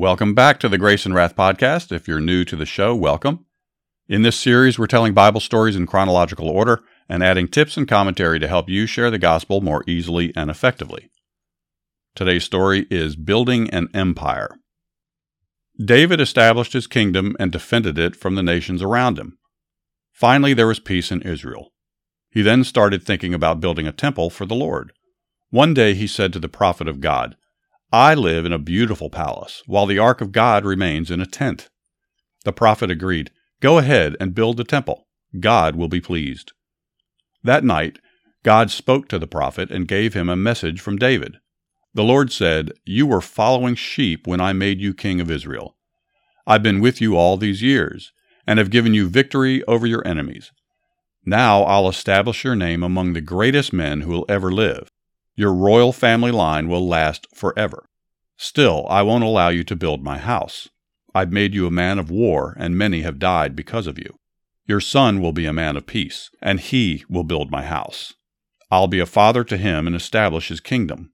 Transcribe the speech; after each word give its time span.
Welcome 0.00 0.32
back 0.32 0.58
to 0.60 0.68
the 0.70 0.78
Grace 0.78 1.04
and 1.04 1.14
Wrath 1.14 1.36
podcast. 1.36 1.92
If 1.92 2.08
you're 2.08 2.20
new 2.20 2.42
to 2.46 2.56
the 2.56 2.64
show, 2.64 2.94
welcome. 2.94 3.44
In 4.08 4.22
this 4.22 4.40
series, 4.40 4.78
we're 4.78 4.86
telling 4.86 5.12
Bible 5.12 5.40
stories 5.40 5.76
in 5.76 5.86
chronological 5.86 6.48
order 6.48 6.80
and 7.06 7.22
adding 7.22 7.46
tips 7.46 7.76
and 7.76 7.86
commentary 7.86 8.38
to 8.38 8.48
help 8.48 8.70
you 8.70 8.86
share 8.86 9.10
the 9.10 9.18
gospel 9.18 9.60
more 9.60 9.84
easily 9.86 10.32
and 10.34 10.50
effectively. 10.50 11.10
Today's 12.14 12.44
story 12.44 12.86
is 12.90 13.14
Building 13.14 13.68
an 13.74 13.88
Empire. 13.92 14.56
David 15.78 16.18
established 16.18 16.72
his 16.72 16.86
kingdom 16.86 17.36
and 17.38 17.52
defended 17.52 17.98
it 17.98 18.16
from 18.16 18.36
the 18.36 18.42
nations 18.42 18.80
around 18.80 19.18
him. 19.18 19.36
Finally, 20.14 20.54
there 20.54 20.66
was 20.66 20.80
peace 20.80 21.12
in 21.12 21.20
Israel. 21.20 21.74
He 22.30 22.40
then 22.40 22.64
started 22.64 23.02
thinking 23.02 23.34
about 23.34 23.60
building 23.60 23.86
a 23.86 23.92
temple 23.92 24.30
for 24.30 24.46
the 24.46 24.54
Lord. 24.54 24.94
One 25.50 25.74
day 25.74 25.92
he 25.92 26.06
said 26.06 26.32
to 26.32 26.38
the 26.38 26.48
prophet 26.48 26.88
of 26.88 27.02
God, 27.02 27.36
I 27.92 28.14
live 28.14 28.46
in 28.46 28.52
a 28.52 28.58
beautiful 28.58 29.10
palace, 29.10 29.62
while 29.66 29.86
the 29.86 29.98
ark 29.98 30.20
of 30.20 30.30
God 30.30 30.64
remains 30.64 31.10
in 31.10 31.20
a 31.20 31.26
tent. 31.26 31.68
The 32.44 32.52
prophet 32.52 32.88
agreed, 32.88 33.32
Go 33.60 33.78
ahead 33.78 34.16
and 34.20 34.34
build 34.34 34.56
the 34.56 34.64
temple. 34.64 35.08
God 35.38 35.74
will 35.74 35.88
be 35.88 36.00
pleased. 36.00 36.52
That 37.42 37.64
night, 37.64 37.98
God 38.44 38.70
spoke 38.70 39.08
to 39.08 39.18
the 39.18 39.26
prophet 39.26 39.70
and 39.70 39.88
gave 39.88 40.14
him 40.14 40.28
a 40.28 40.36
message 40.36 40.80
from 40.80 40.96
David. 40.96 41.38
The 41.92 42.04
Lord 42.04 42.30
said, 42.30 42.70
You 42.86 43.06
were 43.08 43.20
following 43.20 43.74
sheep 43.74 44.26
when 44.26 44.40
I 44.40 44.52
made 44.52 44.80
you 44.80 44.94
king 44.94 45.20
of 45.20 45.30
Israel. 45.30 45.76
I've 46.46 46.62
been 46.62 46.80
with 46.80 47.00
you 47.00 47.16
all 47.16 47.36
these 47.36 47.60
years, 47.60 48.12
and 48.46 48.58
have 48.58 48.70
given 48.70 48.94
you 48.94 49.08
victory 49.08 49.64
over 49.64 49.86
your 49.86 50.06
enemies. 50.06 50.52
Now 51.24 51.62
I'll 51.64 51.88
establish 51.88 52.44
your 52.44 52.56
name 52.56 52.82
among 52.84 53.12
the 53.12 53.20
greatest 53.20 53.72
men 53.72 54.02
who 54.02 54.10
will 54.10 54.26
ever 54.28 54.52
live. 54.52 54.90
Your 55.40 55.54
royal 55.54 55.94
family 55.94 56.32
line 56.32 56.68
will 56.68 56.86
last 56.86 57.26
forever. 57.34 57.88
Still, 58.36 58.86
I 58.90 59.00
won't 59.00 59.24
allow 59.24 59.48
you 59.48 59.64
to 59.64 59.74
build 59.74 60.04
my 60.04 60.18
house. 60.18 60.68
I've 61.14 61.32
made 61.32 61.54
you 61.54 61.66
a 61.66 61.70
man 61.70 61.98
of 61.98 62.10
war, 62.10 62.54
and 62.58 62.76
many 62.76 63.00
have 63.00 63.18
died 63.18 63.56
because 63.56 63.86
of 63.86 63.98
you. 63.98 64.18
Your 64.66 64.80
son 64.80 65.22
will 65.22 65.32
be 65.32 65.46
a 65.46 65.52
man 65.54 65.78
of 65.78 65.86
peace, 65.86 66.28
and 66.42 66.60
he 66.60 67.06
will 67.08 67.24
build 67.24 67.50
my 67.50 67.64
house. 67.64 68.12
I'll 68.70 68.86
be 68.86 69.00
a 69.00 69.06
father 69.06 69.42
to 69.44 69.56
him 69.56 69.86
and 69.86 69.96
establish 69.96 70.48
his 70.48 70.60
kingdom. 70.60 71.10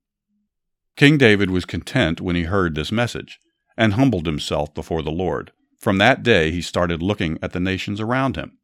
King 0.97 1.19
David 1.19 1.53
was 1.53 1.65
content 1.65 2.21
when 2.21 2.35
he 2.35 2.43
heard 2.43 2.75
this 2.75 2.91
message, 2.91 3.39
and 3.77 3.95
humbled 3.95 4.27
himself 4.27 4.75
before 4.75 5.03
the 5.03 5.13
Lord. 5.13 5.53
From 5.79 5.99
that 5.99 6.25
day 6.25 6.51
he 6.51 6.63
started 6.63 7.01
looking 7.01 7.39
at 7.43 7.53
the 7.53 7.61
nations 7.61 8.01
around 8.01 8.35
him. 8.35 8.59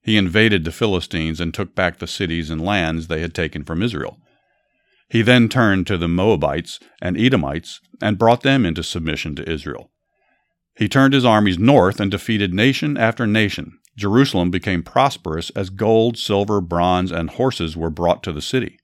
He 0.00 0.16
invaded 0.16 0.62
the 0.62 0.70
Philistines 0.70 1.40
and 1.40 1.52
took 1.52 1.74
back 1.74 1.98
the 1.98 2.06
cities 2.06 2.50
and 2.50 2.64
lands 2.64 3.08
they 3.08 3.20
had 3.20 3.34
taken 3.34 3.64
from 3.64 3.82
Israel. 3.82 4.20
He 5.08 5.22
then 5.22 5.48
turned 5.48 5.86
to 5.86 5.96
the 5.96 6.08
Moabites 6.08 6.78
and 7.00 7.18
Edomites 7.18 7.80
and 8.00 8.18
brought 8.18 8.42
them 8.42 8.66
into 8.66 8.82
submission 8.82 9.34
to 9.36 9.50
Israel. 9.50 9.90
He 10.76 10.88
turned 10.88 11.14
his 11.14 11.24
armies 11.24 11.58
north 11.58 11.98
and 11.98 12.10
defeated 12.10 12.54
nation 12.54 12.96
after 12.96 13.26
nation. 13.26 13.78
Jerusalem 13.96 14.50
became 14.50 14.82
prosperous 14.82 15.50
as 15.50 15.70
gold, 15.70 16.16
silver, 16.16 16.60
bronze, 16.60 17.10
and 17.10 17.30
horses 17.30 17.76
were 17.76 17.90
brought 17.90 18.22
to 18.22 18.32
the 18.32 18.42
city. 18.42 18.78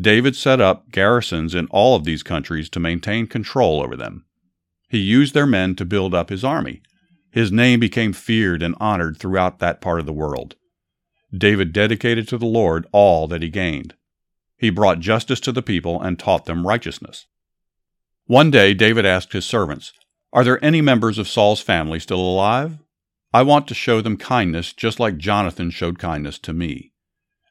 David 0.00 0.36
set 0.36 0.60
up 0.60 0.90
garrisons 0.90 1.54
in 1.54 1.66
all 1.68 1.96
of 1.96 2.04
these 2.04 2.22
countries 2.22 2.68
to 2.70 2.80
maintain 2.80 3.26
control 3.26 3.82
over 3.82 3.96
them. 3.96 4.26
He 4.88 4.98
used 4.98 5.34
their 5.34 5.46
men 5.46 5.74
to 5.76 5.84
build 5.84 6.14
up 6.14 6.30
his 6.30 6.44
army. 6.44 6.82
His 7.32 7.50
name 7.50 7.80
became 7.80 8.12
feared 8.12 8.62
and 8.62 8.76
honored 8.78 9.18
throughout 9.18 9.58
that 9.58 9.80
part 9.80 9.98
of 9.98 10.06
the 10.06 10.12
world. 10.12 10.54
David 11.36 11.72
dedicated 11.72 12.28
to 12.28 12.38
the 12.38 12.46
Lord 12.46 12.86
all 12.92 13.26
that 13.26 13.42
he 13.42 13.48
gained. 13.48 13.94
He 14.56 14.70
brought 14.70 15.00
justice 15.00 15.40
to 15.40 15.52
the 15.52 15.62
people 15.62 16.00
and 16.00 16.18
taught 16.18 16.44
them 16.44 16.66
righteousness. 16.66 17.26
One 18.26 18.50
day 18.50 18.72
David 18.72 19.04
asked 19.04 19.32
his 19.32 19.44
servants, 19.44 19.92
Are 20.32 20.44
there 20.44 20.64
any 20.64 20.80
members 20.80 21.18
of 21.18 21.28
Saul's 21.28 21.60
family 21.60 22.00
still 22.00 22.20
alive? 22.20 22.78
I 23.32 23.42
want 23.42 23.66
to 23.68 23.74
show 23.74 24.00
them 24.00 24.16
kindness 24.16 24.72
just 24.72 25.00
like 25.00 25.18
Jonathan 25.18 25.70
showed 25.70 25.98
kindness 25.98 26.38
to 26.38 26.52
me. 26.52 26.92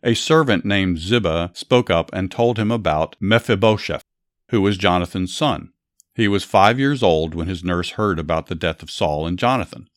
A 0.02 0.16
servant 0.16 0.66
named 0.66 1.00
Ziba 1.00 1.52
spoke 1.54 1.90
up 1.90 2.10
and 2.14 2.32
told 2.32 2.58
him 2.58 2.72
about 2.72 3.16
Mephibosheth, 3.20 4.04
who 4.50 4.62
was 4.62 4.78
Jonathan's 4.78 5.36
son. 5.36 5.72
He 6.16 6.28
was 6.28 6.44
five 6.44 6.80
years 6.80 7.02
old 7.02 7.34
when 7.34 7.48
his 7.48 7.64
nurse 7.64 7.92
heard 7.92 8.20
about 8.20 8.48
the 8.48 8.56
death 8.56 8.84
of 8.84 8.92
Saul 8.92 9.26
and 9.28 9.38
Jonathan. 9.38 9.88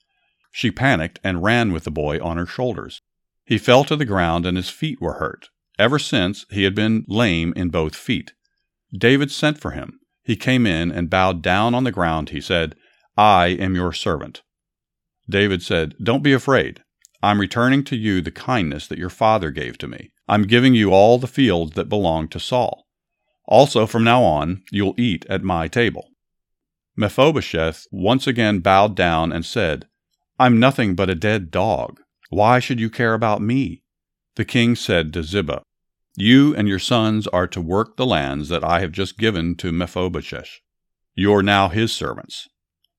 She 0.50 0.70
panicked 0.70 1.18
and 1.22 1.42
ran 1.42 1.72
with 1.72 1.84
the 1.84 1.90
boy 1.90 2.22
on 2.22 2.36
her 2.36 2.46
shoulders. 2.46 3.02
He 3.44 3.58
fell 3.58 3.84
to 3.84 3.96
the 3.96 4.04
ground 4.04 4.46
and 4.46 4.56
his 4.56 4.70
feet 4.70 5.00
were 5.00 5.14
hurt. 5.14 5.50
Ever 5.78 5.98
since, 5.98 6.46
he 6.50 6.64
had 6.64 6.74
been 6.74 7.04
lame 7.06 7.52
in 7.54 7.68
both 7.68 7.94
feet. 7.94 8.32
David 8.96 9.30
sent 9.30 9.58
for 9.58 9.72
him. 9.72 10.00
He 10.22 10.36
came 10.36 10.66
in 10.66 10.90
and 10.90 11.10
bowed 11.10 11.42
down 11.42 11.74
on 11.74 11.84
the 11.84 11.92
ground. 11.92 12.30
He 12.30 12.40
said, 12.40 12.74
I 13.16 13.48
am 13.48 13.74
your 13.74 13.92
servant. 13.92 14.42
David 15.28 15.62
said, 15.62 15.94
Don't 16.02 16.22
be 16.22 16.32
afraid. 16.32 16.82
I'm 17.22 17.40
returning 17.40 17.84
to 17.84 17.96
you 17.96 18.20
the 18.20 18.30
kindness 18.30 18.86
that 18.88 18.98
your 18.98 19.10
father 19.10 19.50
gave 19.50 19.78
to 19.78 19.88
me. 19.88 20.10
I'm 20.28 20.42
giving 20.42 20.74
you 20.74 20.92
all 20.92 21.18
the 21.18 21.26
fields 21.26 21.72
that 21.74 21.88
belonged 21.88 22.30
to 22.32 22.40
Saul. 22.40 22.86
Also, 23.46 23.86
from 23.86 24.04
now 24.04 24.22
on, 24.22 24.62
you'll 24.70 24.94
eat 24.98 25.24
at 25.28 25.42
my 25.42 25.68
table. 25.68 26.08
Mephibosheth 26.96 27.86
once 27.92 28.26
again 28.26 28.60
bowed 28.60 28.96
down 28.96 29.32
and 29.32 29.44
said, 29.44 29.86
I'm 30.38 30.58
nothing 30.58 30.94
but 30.94 31.10
a 31.10 31.14
dead 31.14 31.50
dog. 31.50 32.00
Why 32.30 32.58
should 32.58 32.80
you 32.80 32.90
care 32.90 33.14
about 33.14 33.40
me? 33.40 33.82
The 34.36 34.44
king 34.44 34.76
said 34.76 35.14
to 35.14 35.22
Ziba, 35.22 35.62
You 36.14 36.54
and 36.54 36.68
your 36.68 36.78
sons 36.78 37.26
are 37.28 37.46
to 37.46 37.58
work 37.58 37.96
the 37.96 38.04
lands 38.04 38.50
that 38.50 38.62
I 38.62 38.80
have 38.80 38.92
just 38.92 39.16
given 39.16 39.54
to 39.56 39.72
Mephibosheth. 39.72 40.60
You 41.14 41.32
are 41.32 41.42
now 41.42 41.70
his 41.70 41.90
servants. 41.94 42.46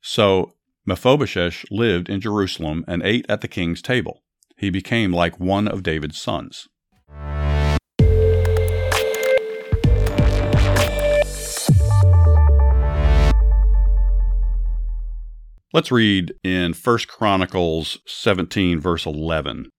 So 0.01 0.55
Mephibosheth 0.87 1.65
lived 1.69 2.09
in 2.09 2.21
Jerusalem 2.21 2.83
and 2.87 3.03
ate 3.03 3.27
at 3.29 3.41
the 3.41 3.47
king's 3.47 3.83
table. 3.83 4.23
He 4.57 4.71
became 4.71 5.13
like 5.13 5.39
one 5.39 5.67
of 5.67 5.83
David's 5.83 6.19
sons. 6.19 6.67
Let's 15.71 15.91
read 15.91 16.33
in 16.43 16.73
1 16.73 16.97
Chronicles 17.07 17.99
17, 18.07 18.79
verse 18.79 19.05
11 19.05 19.69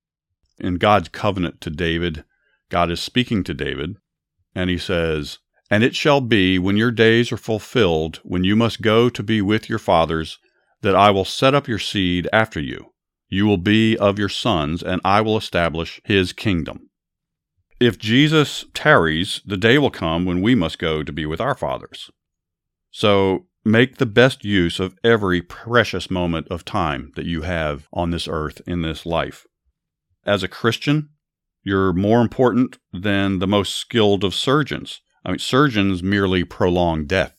in 0.60 0.76
God's 0.76 1.08
covenant 1.08 1.60
to 1.62 1.70
David, 1.70 2.24
God 2.70 2.90
is 2.90 3.00
speaking 3.00 3.44
to 3.44 3.54
David, 3.54 3.96
and 4.54 4.68
he 4.68 4.78
says, 4.78 5.38
And 5.70 5.82
it 5.82 5.94
shall 5.94 6.20
be, 6.20 6.58
when 6.58 6.76
your 6.76 6.90
days 6.90 7.32
are 7.32 7.38
fulfilled, 7.38 8.20
when 8.22 8.44
you 8.44 8.56
must 8.56 8.82
go 8.82 9.08
to 9.08 9.22
be 9.22 9.40
with 9.40 9.68
your 9.68 9.78
fathers, 9.78 10.38
that 10.82 10.94
I 10.94 11.10
will 11.10 11.24
set 11.24 11.54
up 11.54 11.68
your 11.68 11.78
seed 11.78 12.28
after 12.32 12.60
you. 12.60 12.92
You 13.28 13.46
will 13.46 13.58
be 13.58 13.96
of 13.96 14.18
your 14.18 14.28
sons, 14.28 14.82
and 14.82 15.00
I 15.04 15.20
will 15.20 15.36
establish 15.36 16.00
his 16.04 16.32
kingdom. 16.32 16.90
If 17.80 17.98
Jesus 17.98 18.64
tarries, 18.74 19.40
the 19.46 19.56
day 19.56 19.78
will 19.78 19.90
come 19.90 20.24
when 20.24 20.42
we 20.42 20.54
must 20.54 20.78
go 20.78 21.02
to 21.02 21.12
be 21.12 21.26
with 21.26 21.40
our 21.40 21.54
fathers. 21.54 22.10
So 22.90 23.46
make 23.64 23.96
the 23.98 24.06
best 24.06 24.44
use 24.44 24.80
of 24.80 24.96
every 25.04 25.42
precious 25.42 26.10
moment 26.10 26.48
of 26.48 26.64
time 26.64 27.12
that 27.16 27.26
you 27.26 27.42
have 27.42 27.86
on 27.92 28.10
this 28.10 28.26
earth 28.26 28.60
in 28.66 28.82
this 28.82 29.06
life 29.06 29.46
as 30.28 30.42
a 30.42 30.48
Christian, 30.48 31.08
you're 31.64 31.92
more 31.92 32.20
important 32.20 32.78
than 32.92 33.38
the 33.38 33.46
most 33.46 33.74
skilled 33.74 34.22
of 34.22 34.34
surgeons. 34.34 35.00
I 35.24 35.30
mean, 35.30 35.38
surgeons 35.38 36.02
merely 36.02 36.44
prolong 36.44 37.06
death. 37.06 37.36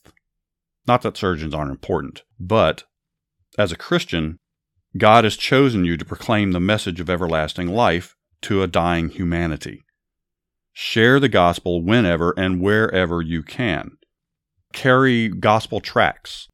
Not 0.88 1.03
that 1.03 1.18
surgeons 1.18 1.53
aren't 1.53 1.71
important, 1.71 2.24
but 2.39 2.83
as 3.57 3.71
a 3.71 3.77
Christian, 3.77 4.38
God 4.97 5.24
has 5.24 5.38
chosen 5.38 5.86
you 5.86 5.97
to 5.97 6.06
proclaim 6.06 6.51
the 6.51 6.59
message 6.59 7.00
of 7.00 7.09
everlasting 7.09 7.68
life 7.68 8.15
to 8.41 8.63
a 8.63 8.68
dying 8.68 9.09
humanity. 9.09 9.83
Share 10.74 11.19
the 11.19 11.30
gospel 11.30 11.83
whenever 11.83 12.33
and 12.38 12.59
wherever 12.62 13.21
you 13.21 13.44
can. 13.44 13.97
Carry 14.74 15.30
gospel 15.30 15.80
tracts. 15.80 16.47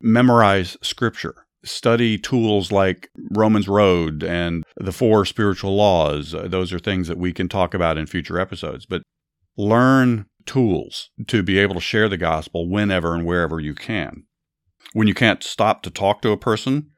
Memorize 0.00 0.76
scripture 0.82 1.47
study 1.64 2.18
tools 2.18 2.70
like 2.70 3.08
Romans 3.32 3.68
Road 3.68 4.22
and 4.22 4.64
the 4.76 4.92
four 4.92 5.24
spiritual 5.24 5.76
laws. 5.76 6.34
Uh, 6.34 6.48
those 6.48 6.72
are 6.72 6.78
things 6.78 7.08
that 7.08 7.18
we 7.18 7.32
can 7.32 7.48
talk 7.48 7.74
about 7.74 7.98
in 7.98 8.06
future 8.06 8.38
episodes. 8.38 8.86
But 8.86 9.02
learn 9.56 10.26
tools 10.46 11.10
to 11.26 11.42
be 11.42 11.58
able 11.58 11.74
to 11.74 11.80
share 11.80 12.08
the 12.08 12.16
gospel 12.16 12.68
whenever 12.68 13.14
and 13.14 13.26
wherever 13.26 13.60
you 13.60 13.74
can. 13.74 14.24
When 14.92 15.08
you 15.08 15.14
can't 15.14 15.42
stop 15.42 15.82
to 15.82 15.90
talk 15.90 16.22
to 16.22 16.30
a 16.30 16.38
person, 16.38 16.90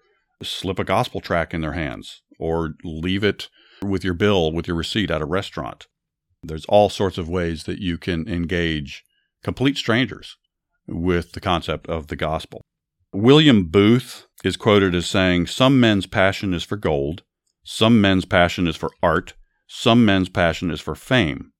slip 0.43 0.79
a 0.79 0.85
gospel 0.85 1.21
tract 1.21 1.53
in 1.53 1.61
their 1.61 1.73
hands 1.73 2.23
or 2.39 2.75
leave 2.85 3.25
it 3.25 3.49
with 3.83 4.05
your 4.05 4.15
bill, 4.15 4.53
with 4.53 4.69
your 4.69 4.77
receipt 4.77 5.11
at 5.11 5.23
a 5.23 5.27
restaurant. 5.27 5.87
There's 6.43 6.65
all 6.67 6.89
sorts 6.89 7.19
of 7.19 7.29
ways 7.29 7.65
that 7.65 7.81
you 7.81 7.99
can 7.99 8.29
engage 8.29 9.03
complete 9.43 9.77
strangers 9.77 10.37
with 10.87 11.33
the 11.33 11.41
concept 11.41 11.87
of 11.89 12.07
the 12.07 12.17
gospel. 12.17 12.63
William 13.13 13.65
Booth 13.65 14.29
is 14.45 14.57
quoted 14.57 14.95
as 14.95 15.05
saying, 15.05 15.49
Some 15.49 15.81
men's 15.81 16.07
passion 16.07 16.55
is 16.55 16.63
for 16.63 16.77
gold, 16.77 17.25
some 17.65 18.01
men's 18.01 18.25
passion 18.25 18.69
is 18.69 18.77
for 18.77 18.93
art, 19.03 19.35
some 19.67 20.05
men's 20.05 20.29
passion 20.29 20.71
is 20.71 20.81
for 20.81 20.95
fame. 20.95 21.51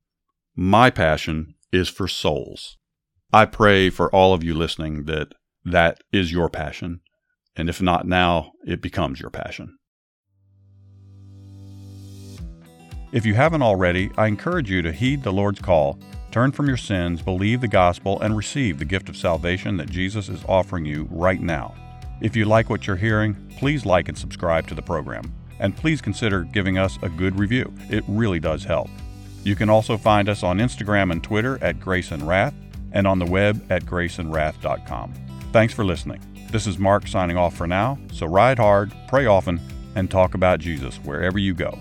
My 0.55 0.91
passion 0.91 1.55
is 1.73 1.89
for 1.89 2.07
souls. 2.07 2.79
I 3.33 3.47
pray 3.47 3.91
for 3.91 4.15
all 4.15 4.33
of 4.33 4.45
you 4.45 4.55
listening 4.55 5.07
that 5.07 5.33
that 5.65 6.01
is 6.13 6.31
your 6.31 6.49
passion. 6.49 7.01
And 7.57 7.69
if 7.69 7.83
not 7.83 8.07
now, 8.07 8.53
it 8.65 8.81
becomes 8.81 9.21
your 9.21 9.31
passion. 9.31 9.77
If 13.11 13.27
you 13.27 13.35
haven't 13.35 13.63
already, 13.63 14.13
I 14.17 14.29
encourage 14.29 14.71
you 14.71 14.83
to 14.83 14.93
heed 14.93 15.25
the 15.25 15.33
Lord's 15.33 15.61
call, 15.61 15.99
turn 16.31 16.53
from 16.53 16.69
your 16.69 16.77
sins, 16.77 17.23
believe 17.23 17.61
the 17.61 17.69
gospel, 17.69 18.21
and 18.21 18.37
receive 18.37 18.79
the 18.79 18.85
gift 18.85 19.09
of 19.09 19.17
salvation 19.17 19.77
that 19.77 19.91
Jesus 19.91 20.29
is 20.29 20.45
offering 20.49 20.85
you 20.85 21.09
right 21.11 21.41
now. 21.41 21.75
If 22.21 22.37
you 22.37 22.45
like 22.45 22.71
what 22.71 22.87
you're 22.87 22.97
hearing, 22.97 23.35
please 23.59 23.87
like 23.87 24.09
and 24.09 24.17
subscribe 24.17 24.67
to 24.69 24.75
the 24.75 24.83
program. 24.83 25.33
And 25.59 25.77
please 25.77 26.01
consider 26.01 26.43
giving 26.43 26.79
us 26.79 26.99
a 27.03 27.09
good 27.09 27.39
review. 27.39 27.73
It 27.89 28.05
really 28.09 28.41
does 28.41 28.65
help. 28.65 28.89
You 29.45 29.57
can 29.57 29.71
also 29.71 29.97
find 29.97 30.29
us 30.29 30.43
on 30.43 30.59
Instagram 30.59 31.13
and 31.13 31.23
Twitter 31.23 31.63
at 31.63 31.81
Grace 31.81 32.11
and 32.11 32.27
Wrath 32.27 32.55
and 32.93 33.07
on 33.07 33.19
the 33.19 33.27
web 33.27 33.65
at 33.71 33.85
graceandwrath.com. 33.85 35.15
Thanks 35.53 35.75
for 35.75 35.85
listening. 35.85 36.21
This 36.51 36.67
is 36.67 36.79
Mark 36.79 37.07
signing 37.07 37.37
off 37.37 37.55
for 37.55 37.67
now, 37.67 37.99
so 38.13 38.27
ride 38.27 38.59
hard, 38.59 38.93
pray 39.09 39.27
often, 39.27 39.61
and 39.95 40.11
talk 40.11 40.35
about 40.35 40.61
Jesus 40.61 40.97
wherever 40.97 41.39
you 41.39 41.55
go. 41.55 41.79